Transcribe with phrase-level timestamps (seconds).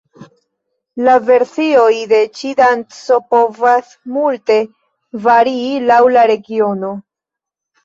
[1.07, 4.59] La versioj de ĉi danco povas multe
[5.29, 6.95] varii laŭ la regiono.